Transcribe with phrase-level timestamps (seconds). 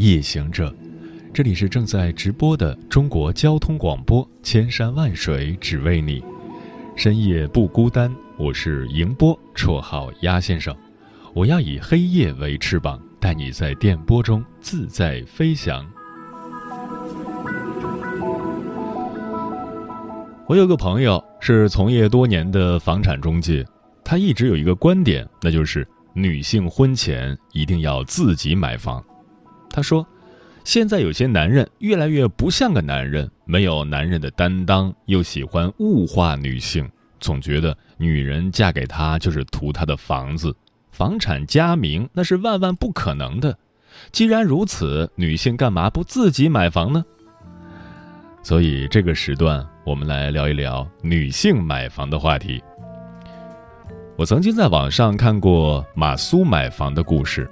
[0.00, 0.74] 夜行者，
[1.30, 6.24] 这里是正在直播的中国交通广播，千山万水只为你，
[6.96, 8.10] 深夜不孤单。
[8.38, 10.74] 我是迎波，绰号鸭先生。
[11.34, 15.86] 我要以黑夜为翅膀，带你在电波中自在飞翔。
[20.46, 23.62] 我有个朋友是从业多年的房产中介，
[24.02, 25.86] 他一直有一个观点，那就是。
[26.12, 29.00] 女性婚前一定要自己买房，
[29.70, 30.06] 他说
[30.64, 36.88] ：“现在有些男人越来越不像个男人，没有男人的担当，又喜欢物化女性，
[37.20, 40.54] 总觉得女人嫁给他就是图他的房子，
[40.90, 43.56] 房产加名那是万万不可能的。
[44.12, 47.04] 既然如此，女性干嘛不自己买房呢？
[48.42, 52.62] 所以这个时段，我们来聊一聊女性买房的话题。”
[54.16, 57.50] 我曾经在网上看过马苏买房的故事，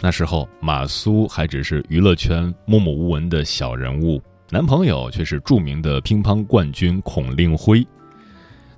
[0.00, 7.86] 那时候马苏还只是娱乐圈默默无闻的小人物，男朋友却是著名的乒乓冠军孔令辉。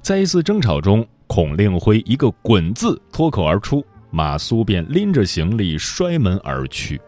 [0.00, 7.00] 在一次争吵中，孔令辉一个“滚”字脱口而出，马苏便拎着行李摔门而去。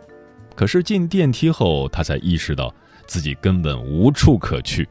[0.55, 2.75] 可是进电梯后，他才意识到
[3.07, 4.87] 自己根本无处可去。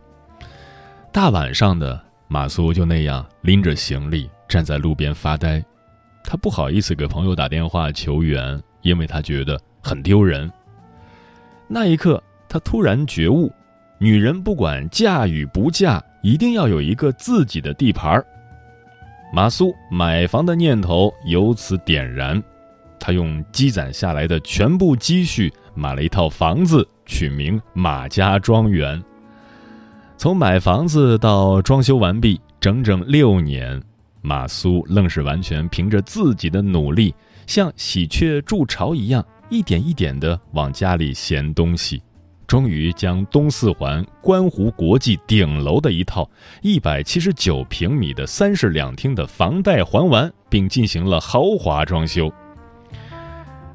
[1.11, 4.29] 大晚上的，马苏就那样拎着行李。
[4.47, 5.63] 站在路边发呆，
[6.23, 10.51] 他不好意思给朋友打电话求援，因为他觉得很丢人。
[11.67, 13.51] 那一刻，他突然觉悟：
[13.97, 18.25] 女人不管嫁与不嫁，一定要有一个自己的地盘儿。
[19.31, 22.41] 马苏买房的念头由此点燃，
[22.99, 29.01] 他用积攒下来的全部积蓄买了一套房子，取名马家庄园。
[30.17, 33.81] 从买房子到装修完毕，整整六年。
[34.21, 37.15] 马苏愣是完全凭着自己的努力，
[37.49, 41.99] 像喜鹊筑巢一样，一点一点地往家里衔东西，
[42.45, 46.29] 终于将东四环观湖国际顶楼的一套
[46.61, 52.31] 一百七十九平米的三室两厅的房贷还完，并进行了豪华装修。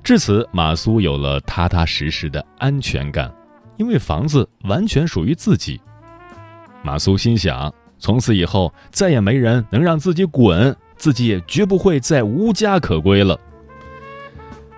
[0.04, 3.34] 至此，马苏有了踏踏实实的安全感，
[3.76, 5.80] 因为房子完全属于自己。
[6.84, 7.74] 马苏心想。
[7.98, 13.36] 从此以后，再也没人能让自己滚，自己也绝不会再无家可归了。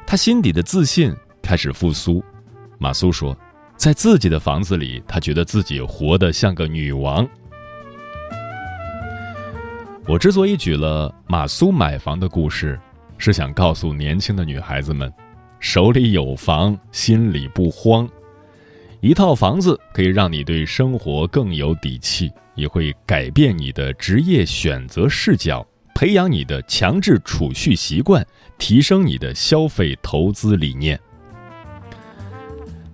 [0.06, 2.22] 他心底的自信开始复苏。
[2.78, 3.36] 马苏说，
[3.76, 7.28] 在自己的房子里，他觉得自己活得像个女王。
[10.06, 12.78] 我之所以举了马苏买房的故事，
[13.18, 15.12] 是想告诉年轻的女孩子们，
[15.58, 18.08] 手里有房，心里不慌。
[19.00, 22.30] 一套房子可以让你对生活更有底气。
[22.56, 25.62] 也会改变你的职业选择视角，
[25.96, 28.22] 培养你的强制储蓄习惯，
[28.58, 31.00] 提升你的消费投资理念。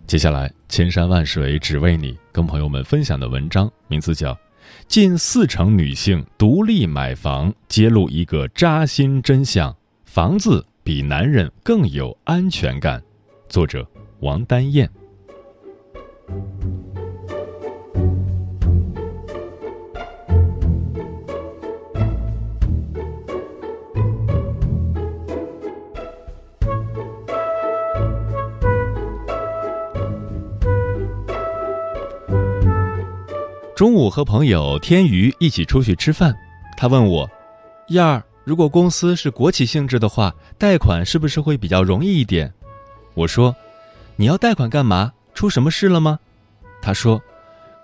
[0.06, 4.32] 接下来，千山万水只为你，跟朋友们分享的文章名字叫
[4.86, 13.00] 《近四成女性独立买房，揭露一个扎心真相：房子比男人更有安全感》，
[13.48, 13.84] 作者
[14.20, 14.88] 王丹燕。
[33.82, 36.32] 中午和朋友天宇一起出去吃饭，
[36.76, 37.28] 他问我
[37.90, 42.54] ：“燕儿，如果公司是国企性质的话，贷款是不是会比较容易一点？”
[43.14, 43.56] 我说
[44.14, 45.12] ：“你要贷款干嘛？
[45.34, 46.20] 出什么事了吗？”
[46.80, 47.20] 他说：“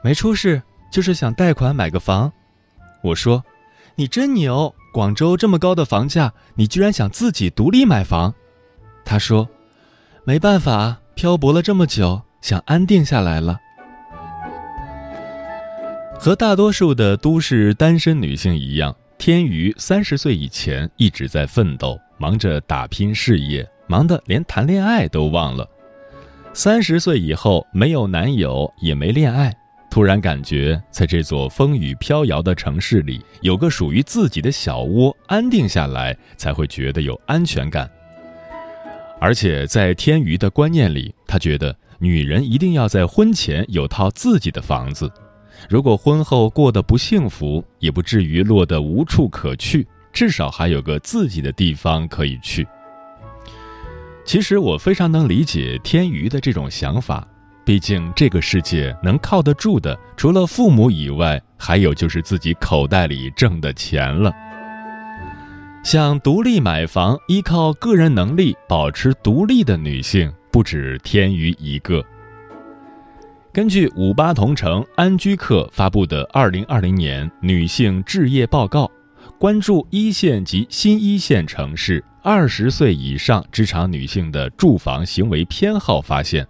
[0.00, 2.30] 没出事，就是想贷款买个房。”
[3.02, 3.42] 我说
[3.96, 4.72] ：“你真牛！
[4.92, 8.32] 广州这么高的房价，你居然想自己独立买房？”
[9.04, 9.48] 他说
[10.22, 13.58] ：“没办法，漂泊了这么久，想安定下来了。”
[16.20, 25.66] 和大多数的都市单身女性一样，天瑜三十岁以前一直在奋斗，忙着打拼事业，忙得连谈恋爱都忘了。
[26.52, 29.56] 三十岁以后没有男友，也没恋爱，
[29.88, 37.88] 突然感觉在这座风雨飘摇的城市里，有个属于自己的小窝，安定下来才会觉得有安全感。
[39.20, 45.10] 而且在天娱的观念里，他觉得女人一定要在婚前有套自己的房子，
[45.68, 52.66] 如果婚后过得不幸福，也不至于落得无处可去，至少还有个自己的地方可以去。
[54.24, 57.26] 其实我非常能理解天娱的这种想法，
[57.64, 64.32] 毕竟这个世界能靠得住的，除了父母以外，还有就是自己口袋里挣的钱了。
[65.84, 72.04] 想独立买房、依靠个人能力保持独立的女性，不止天娱一个。
[73.50, 78.84] 根据五八同城安居客发布的《二零二零年女性置业报告》，
[79.38, 82.04] 关注一线及新一线城市。
[82.22, 86.46] 二十岁以上职场女性的住房行为偏好发现，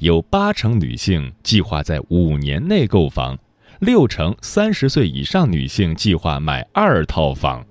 [0.00, 3.38] 有八成女性计划在五年内购房，
[3.78, 7.64] 六成三十岁以上女性计划买二套房，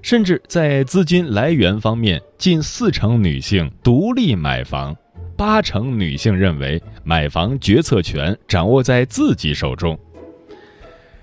[0.00, 4.96] 甚至在资金来源方面，近四成女性独立买房，
[5.40, 9.98] 八成女性认为买房决策权掌握在自己手中。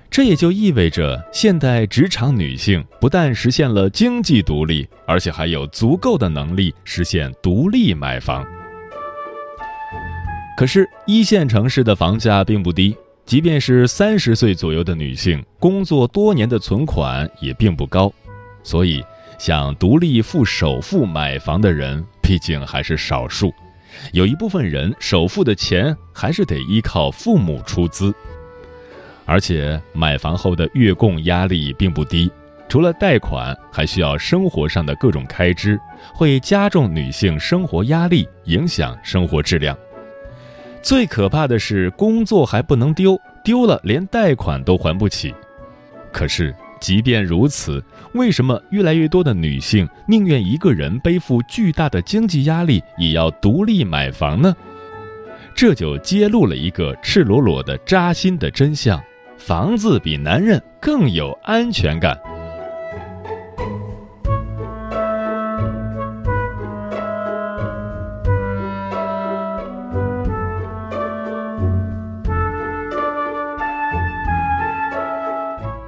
[0.09, 8.43] 这也就意味着，现代职场女性不但实现了经济独立，而且还有足够的能力实现独立买房。
[10.57, 18.11] 可是，一线城市的房价并不低，即便是三十岁左右的女性，工作多年的存款也并不高，
[18.63, 19.05] 所以
[19.37, 23.53] 想独立付首付买房的人，毕竟还是少数。
[24.13, 28.13] 有一部分人，首付的钱还是得依靠父母出资。
[29.25, 32.31] 而且买房后的月供压力并不低，
[32.69, 35.79] 除了贷款，还需要生活上的各种开支，
[36.13, 39.77] 会加重女性生活压力，影响生活质量。
[40.81, 45.35] 最可怕的是工作还不能丢，丢了连贷款都还不起。
[46.13, 47.83] 可是即便如此，
[48.13, 54.55] 为什么越来越多的女性宁愿一个人背负巨大的经济压力，也要独立买房呢？
[55.55, 59.01] 这就揭露了一个赤裸裸的扎心的真相。
[59.37, 62.17] 房子比男人更有安全感。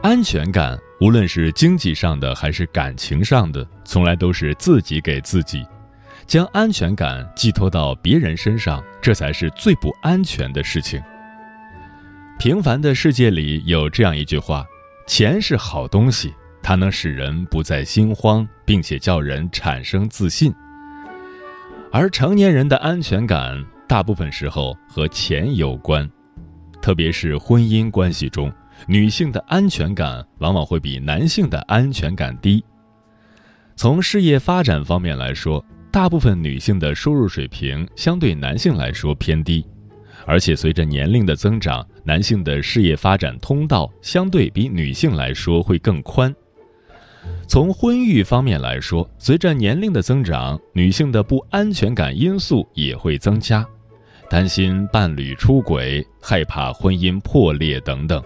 [0.09, 5.63] 安全感，无论是经济上的还是感情上的，从来都是自己给自己。
[6.25, 10.99] 将安全感寄托到别人身上，这才是最不安全的事情。
[12.39, 14.65] 平凡的世界里有这样一句话
[15.05, 16.33] ：“钱是好东西，
[16.63, 20.51] 它能使人不再心慌，并且叫人产生自信。”
[21.93, 26.09] 而成年人的安全感，大部分时候和钱有关，
[26.81, 28.51] 特别是婚姻关系中，
[28.87, 32.63] 女性的安全感往往会比男性的安全感低。
[33.75, 39.65] 从事业发展方面来说，大部分女性的收入水平相对男性来说偏低。
[40.25, 46.33] 而且随着年龄的增长，男性的事业发展通道相对比女性来说会更宽。
[47.47, 53.65] 从婚育方面来说，随着年龄的增长，女性的不安全感因素也会增加，
[54.29, 58.21] 担心伴侣出轨，害怕婚姻破裂等等。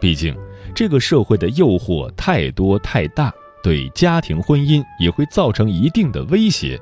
[0.00, 0.36] 毕竟，
[0.74, 6.80] 这个社会的诱惑太多太大，对家庭婚姻也会造成一定的威胁。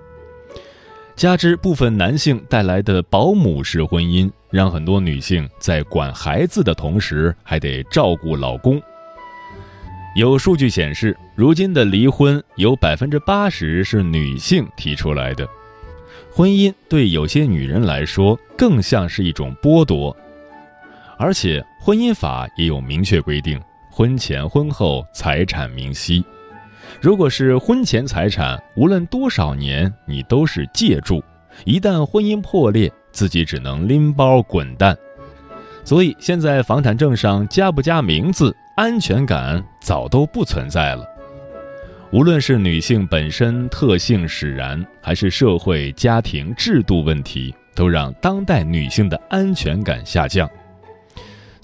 [1.14, 8.80] 加之部分男性带来的保姆式婚姻，让很多女性在管孩子的同时还得照顾老公。
[10.14, 15.48] 有数据显示，如今的离婚有百分之八十是女性提出来的。
[16.30, 20.14] 婚姻对有些女人来说更像是一种剥夺，
[21.18, 23.62] 而且婚姻法也有明确规定，
[23.92, 26.24] 婚前婚后财产明晰。
[27.00, 31.22] 如果是婚前财产，无论多少年，你都是借助。
[31.64, 34.98] 一旦婚姻破裂，自己只能拎包滚蛋。
[35.84, 41.06] 所以现在房产证上加不加名字，安全感早都不存在了。
[42.10, 50.50] 无论是女性本身特性使然，还是社会家庭制度问题，都让当代女性的安全感下降。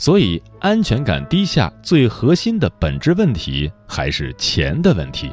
[0.02, 5.32] 所以，安全感低下最核心的本质问题还是钱的问题。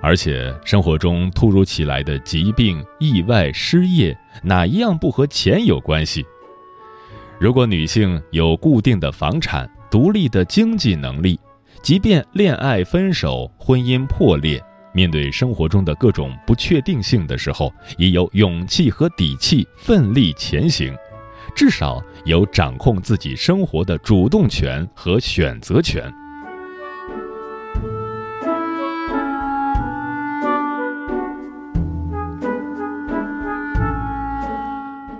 [0.00, 6.24] 而且，生活中突如其来的疾病、意外、失业，哪一样不和钱有关系？
[7.40, 11.40] 如果女性有固定的房产、独立的经济能力，
[11.82, 14.62] 即便恋爱分手、婚姻破裂，
[14.92, 20.94] 面对生活中的各种不确定性的时候，也有勇气和底气奋力前行。
[21.58, 26.08] 至少有掌控自己生活的主动权和选择权。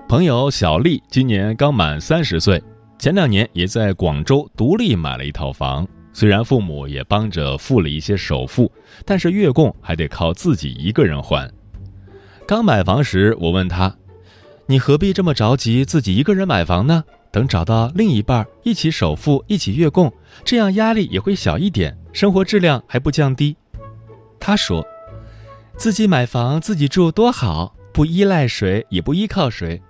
[0.06, 2.62] 朋友小丽今年刚满三十岁，
[3.00, 5.84] 前两年也在广州独立买了一套房。
[6.12, 8.70] 虽然父母也帮着付了一些首付，
[9.04, 11.50] 但是月供还得靠自己一个人还。
[12.46, 13.92] 刚买房时，我问他
[14.70, 17.02] ：“你何必这么着急自己一个人买房呢？
[17.30, 20.12] 等找到另一半，一起首付，一起月供，
[20.44, 23.56] 这样压力也会小一点，生活质量还不降低。”
[24.38, 24.86] 他说
[25.78, 29.80] ：“自己买房自己住多好，不依赖谁，也不依靠谁。”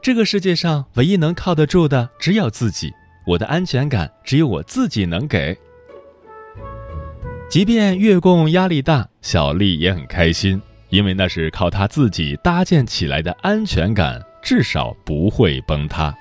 [0.00, 2.94] 这个世界上唯一能靠得住的只有自己，
[3.26, 5.54] 我的安全感只有我自己能给。
[7.50, 16.14] 即便月供压力大，小丽也很开心，因为那是靠他自己搭建起来的安全感，至少不会崩塌。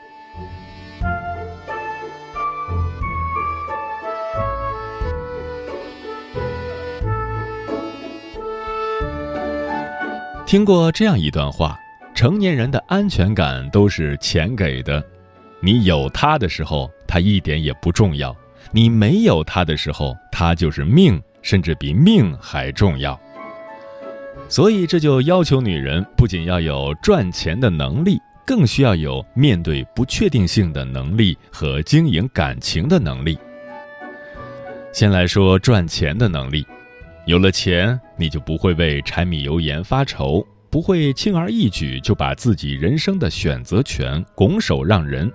[10.45, 11.79] 听过这样一段话。
[12.13, 15.03] 成年人的安全感都是钱给的，
[15.59, 18.33] 你有它的时候，它一点也不重要；
[18.71, 23.19] 你没有它的时候，它就是命，甚至比命还重要。
[24.47, 33.37] 所以，这就要求女人不仅要有赚钱的能力，更需要有面对不确定性的能力和经营感情的能力。
[34.93, 36.65] 先来说赚钱的能力，
[37.25, 40.45] 有了钱，你就不会为柴米油盐发愁。
[40.67, 45.31] 不会轻而易举就把自己人生的选择权拱手让人。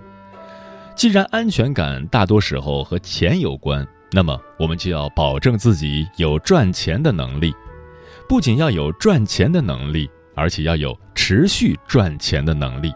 [0.95, 7.55] 既然安全感大多时候和钱有关，那么我们就要保证自己有赚钱的能力。
[8.31, 12.95] 不仅要有赚钱的能力，而且要有持续赚钱的能力。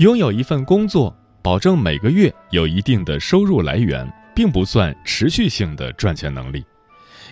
[0.00, 6.62] 拥有一份工作，保证每个月有一定的收入来源，并不算持续性的赚钱能力，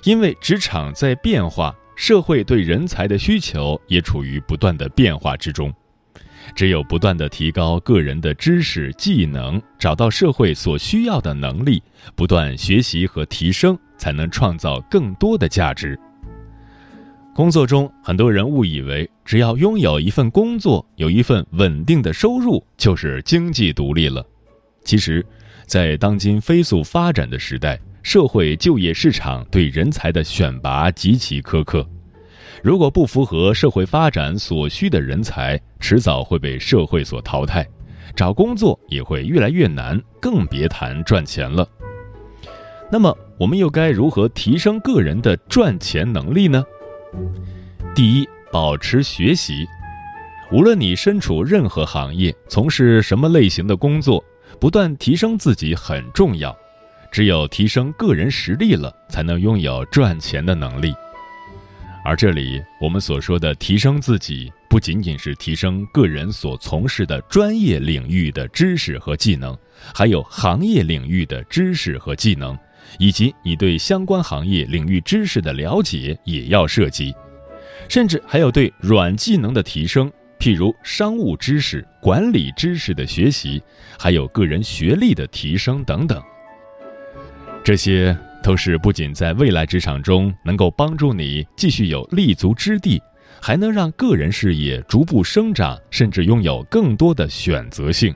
[0.04, 1.76] 因为职场在变化。
[1.96, 5.70] 社会对人才的需求也处于不断的变化之中，
[6.54, 11.82] 只有不断的提高个人的知识技能，找到社会所需要的能力，
[12.14, 15.98] 不断学习和提升，才能创造更多的价值。
[17.36, 24.24] 工作中，很多人误以为只要拥有一份工作，有一份稳定的收入，就是经济独立了。
[24.84, 25.22] 其实，
[25.66, 27.78] 在当今飞速发展的时代。
[28.02, 31.84] 社会就业市场对人才的选拔极其苛刻，
[32.62, 37.66] 如果不符合社会发展所需的人才，迟早会被社会所淘汰，
[38.14, 41.68] 找工作也会越来越难，更别谈赚钱了。
[42.92, 46.64] 那么，我们又该如何提升个人的赚钱能力呢？
[47.94, 49.66] 第一，保持学习。
[50.52, 54.24] 无论你身处任何行业，从事什么类型的工作，
[54.60, 56.56] 不断提升自己很重要。
[57.10, 60.94] 只有提升个人实力了，才能拥有赚钱的能力。
[62.04, 69.56] 而这里我们所说的提升自己，不仅仅是提升个人所从事的专业领域的知识和技能，
[69.94, 72.56] 还有行业领域的知识和技能，
[72.98, 77.14] 以及你对相关行业领域知识的了解也要涉及，
[77.88, 83.62] 甚至还有对软技能的提升，譬如商务知识、管理知识的学习，
[83.98, 86.22] 还有个人学历的提升等等。
[87.64, 93.02] 这些都是不仅在未来职场中能够帮助你继续有立足之地，
[93.40, 98.14] 还能让个人事业逐步生长，甚至拥有更多的选择性。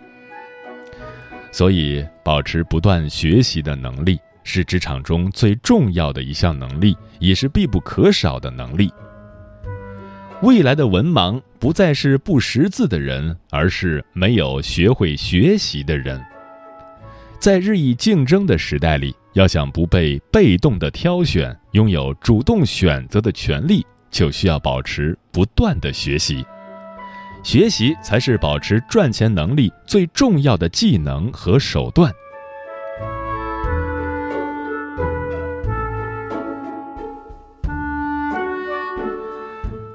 [1.50, 8.92] 所以，保持不断学习的能力是职场中最重要的一项能力，也是必不可少的能力。
[10.42, 16.20] 未来的文盲不再是不识字的人，而是没有学会学习的人。
[17.38, 19.14] 在日益竞争的时代里。
[19.35, 26.44] 要想不被被动的挑选，拥有主动选择的权利，就需要保持不断的学习。
[27.44, 32.12] 学习才是保持赚钱能力最重要的技能和手段。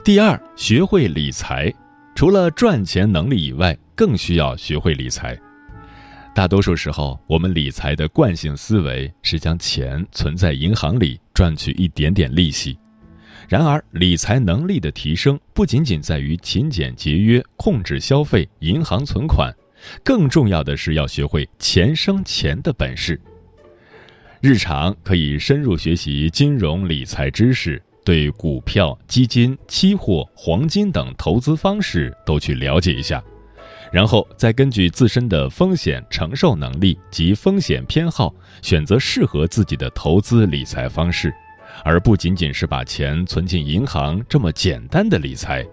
[0.06, 1.74] 第二，学会理财。
[2.14, 5.36] 除了赚钱能力以外，更需要学会理财。
[6.36, 12.78] 大多数时候，我们理财的惯性思维是将钱存在银行里，赚取一点点利息。
[13.50, 19.52] 然而，理财能力的提升不仅仅在于勤俭节约、控制消费、银行存款，
[20.04, 23.20] 更重要的是要学会钱生钱的本事。
[24.40, 33.22] 日常可以深入学习金融理财知识，对股票、基金、期货、黄金等投资方式都去了解一下。
[33.92, 41.34] 然后再根据自身的风险承受能力及风险偏好，选择适合自己的投资理财方式，
[41.84, 45.66] 而不仅仅是把钱存进银行这么简单的理财。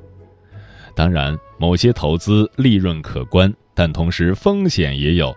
[0.95, 5.35] 当然，某些投资利润可观，但同时风险也有，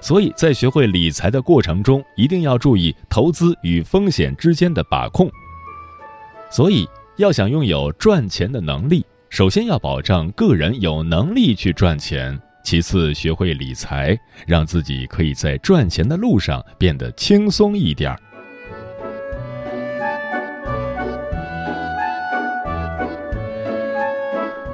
[0.00, 5.30] 所以在学会理财的过程中，一定要注意投资与风险之间的把控。
[6.50, 18.20] 所以，要想拥有赚钱的能力，首先要保障个人有能力去赚钱，其次学会理财，让自己可以在赚钱的路上变得轻松一点儿。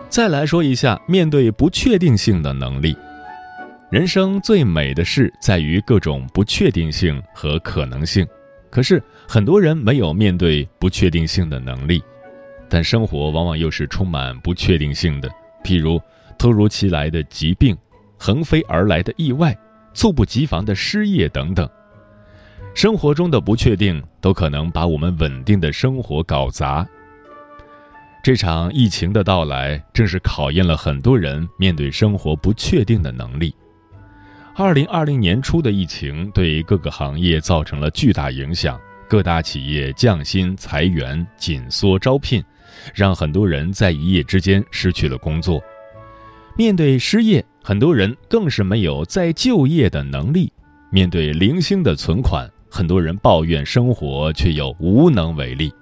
[0.09, 2.95] 再来说一下面对不确定性的能力。
[3.91, 8.26] 人生最美的事在于各种不确定性和可能性，
[8.73, 12.02] 可是很多人没有面对不确定性的能力，
[12.71, 15.29] 但生活往往又是充满不确定性的，
[15.62, 16.00] 譬如
[16.38, 17.76] 突如其来的疾病、
[18.19, 19.55] 横飞而来的意外、
[19.93, 21.69] 猝不及防的失业等等。
[22.75, 26.88] 生活中的不确定都可能把我们稳定的生活搞砸。
[28.25, 33.55] 这场疫情的到来，正是考验了很多人面对生活不确定的能力。
[34.55, 38.79] 二零二零年初的疫情对各个行业造成了巨大影响，
[39.09, 42.45] 各大企业降薪裁员、紧缩招聘，
[42.95, 45.63] 让很多人在一夜之间失去了工作。
[46.55, 50.53] 面对失业，很多人更是没有再就业的能力；
[50.91, 55.73] 面对零星的存款，很多人抱怨生活却又无能为力。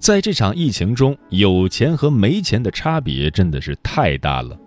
[0.00, 4.58] 在这场疫情中，有钱和没钱的差别真的是太大了。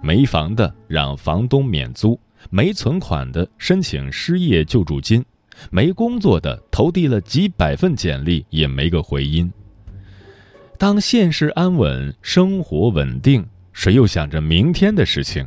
[0.00, 2.18] 没房的让房东免租，
[2.50, 5.24] 没存款的申请失业救助金，
[5.70, 9.52] 没工作的投递了几百份简历也没个回音。
[10.78, 15.46] 当现实安稳，生活稳定，谁又想着明天的事情？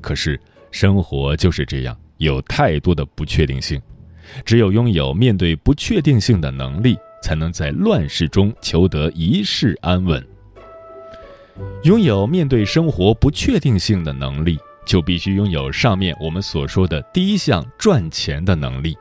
[0.00, 3.80] 可是生活就是这样，有太多的不确定性。
[4.44, 6.96] 只有拥有面对不确定性的能力。
[7.24, 10.22] 才能在乱世中求得一世安稳。
[11.84, 18.96] 拥有面对生活不确定性的能力，就必须拥有上面我们所说的第一项赚钱的能力。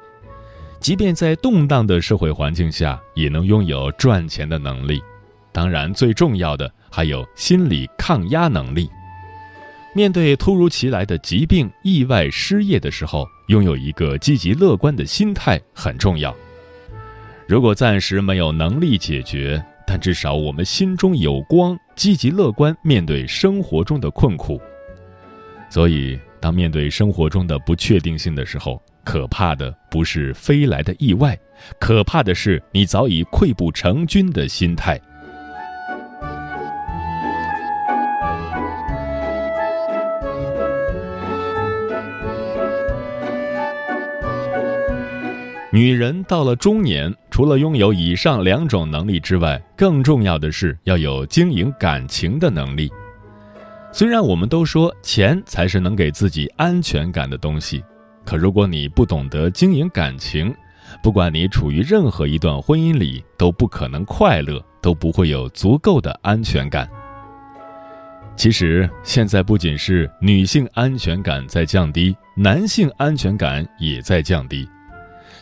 [0.79, 5.01] 即便在动荡的社会环境下，也能拥有赚钱的能力。
[5.51, 8.89] 当然，最重要的还有心理抗压能力。
[9.95, 16.35] 面对突如其来的疾病、意外、失业的时候，拥有一个积极乐观的心态很重要。
[17.47, 24.59] 如果暂时没有能力解决，但至少我们心中有光，积极乐观面对生活中的困苦。
[25.73, 31.35] 所以，当面对生活中的不确定性的时候，可怕的不是飞来的意外，
[31.79, 35.01] 可怕的是你早已溃不成军的心态。
[45.71, 52.91] 女人到了中年，除了拥有以上两种能力之外，更重要的是要有经营感情的能力。
[53.93, 57.83] 虽然我们都说钱才是能给自己安全感的东西，
[58.25, 60.51] 可如果你不懂得经营感情，
[61.03, 66.89] 不管你处于任何一段婚姻里，都不可能快乐，都不会有足够的安全感。
[68.35, 74.67] 其实，现在不仅是女性安全感在降低，男性安全感也在降低。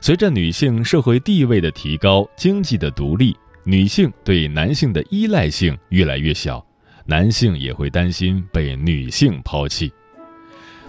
[0.02, 3.34] 随着女性社会地位的提高，经济的独立，
[3.64, 6.62] 女性对男性的依赖性越来越小，
[7.12, 9.92] 男性也会担心被女性抛弃。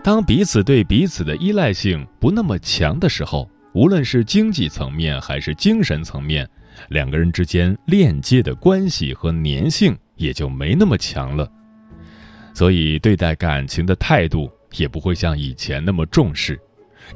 [0.05, 6.49] 当彼此对彼此的依赖性不那么强的时候，无论是经济层面还是精神层面，
[6.91, 11.51] 两个人之间链接的关系和粘性也就没那么强了。
[12.55, 16.57] 所以，对待感情的态度也不会像以前那么重视。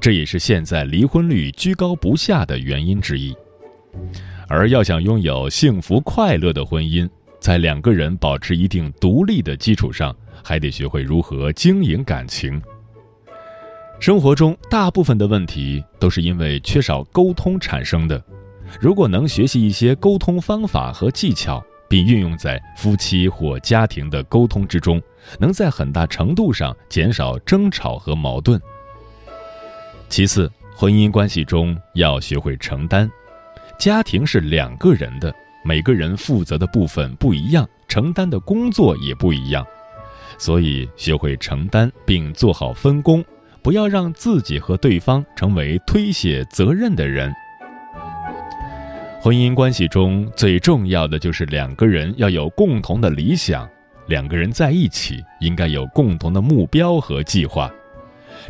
[0.00, 3.32] 这也是现在离婚率居高不下的原因之一。
[4.48, 7.08] 而要想拥有幸福快乐的婚姻，
[7.46, 12.60] 在两个人保持一定独立的基础上，还得学会如何经营感情。
[14.00, 18.20] 生活中大部分的问题都是因为缺少沟通产生的。
[18.80, 25.00] 如果能学习一些沟通方法和技巧，并运用在夫妻或家庭的沟通之中，
[25.38, 28.60] 能在很大程度上减少争吵和矛盾。
[30.08, 33.08] 其次，婚姻关系中要学会承担。
[33.78, 35.32] 家庭是两个人的，
[35.66, 39.66] 每个人负责的部分不一样，承担的工作也不一样，
[40.38, 43.24] 所以学会承担并做好分工，
[43.62, 47.34] 不要让自己和对方成为推卸责任的人。
[49.20, 53.68] 婚姻关系中最重要的就是两个人要有共同的理想，
[54.06, 57.68] 两个人在一起应该有共同的目标和计划，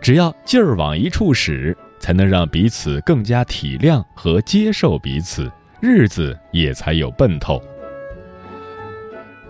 [0.02, 7.62] 只要劲儿往一处使，才能让彼此更加体谅和接受彼此，日子也才有奔头。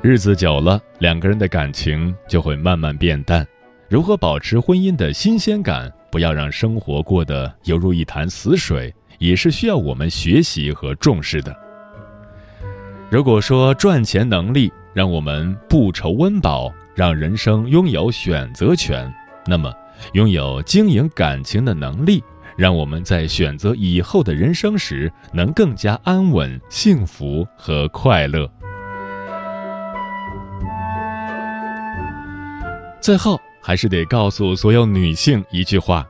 [0.03, 3.47] 日子久了，两个人的感情就会慢慢变淡。
[3.89, 11.57] 如何保持婚姻的新鲜感，不要让生活过得犹如一潭死水，也是需要我们学习和重视的。
[13.09, 19.13] 如果说赚钱能力让我们不愁温饱，让人生拥有选择权，
[19.47, 19.73] 那么
[20.15, 22.23] 拥有经营感情的能力，
[22.57, 28.51] 让我们在选择以后的人生时能更加安稳、幸福和快乐。
[33.01, 36.07] 最后，还是得告诉所有女性一句话：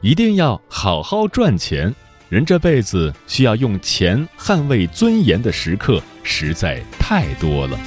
[0.00, 1.94] 一定要好好赚钱。
[2.28, 7.78] 人这辈子需要用钱捍卫尊严的时刻实在太多了。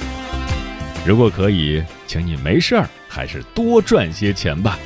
[1.04, 4.78] 如果可以，请你没事儿还是多赚些钱吧。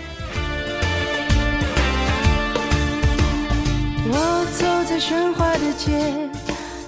[5.01, 6.29] 喧哗的街，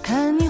[0.03, 0.47] 看你